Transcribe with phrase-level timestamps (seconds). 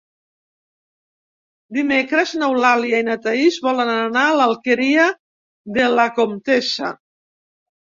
[1.77, 5.07] Dimecres n'Eulàlia i na Thaís volen anar a l'Alqueria
[5.79, 6.93] de la Comtessa.